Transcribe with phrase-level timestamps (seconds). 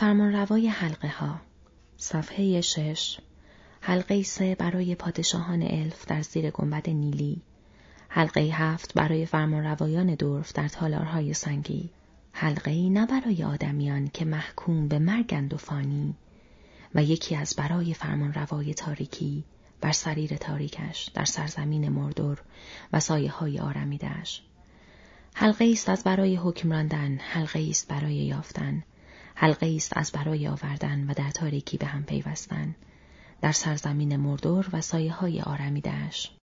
[0.00, 1.40] فرمانروای حلقه ها
[1.96, 3.18] صفحه شش.
[3.80, 7.42] حلقه سه برای پادشاهان الف در زیر گنبد نیلی.
[8.08, 11.90] حلقه هفت برای فرمانروایان دورف در تالارهای سنگی.
[12.32, 16.14] حلقه ای نه برای آدمیان که محکوم به مرگند و فانی.
[16.94, 19.44] و یکی از برای فرمانروای تاریکی
[19.80, 22.42] بر سریر تاریکش در سرزمین مردور
[22.92, 24.42] و سایه های آرمیدهش
[25.34, 28.82] حلقه است از برای حکم راندن حلقه است برای یافتن.
[29.42, 32.74] حلقه است از برای آوردن و در تاریکی به هم پیوستن.
[33.40, 36.30] در سرزمین مردور و سایه های آرمیدهش